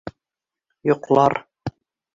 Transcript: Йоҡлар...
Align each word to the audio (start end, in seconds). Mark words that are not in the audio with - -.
Йоҡлар... 0.91 1.39